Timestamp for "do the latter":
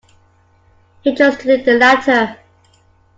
1.57-2.39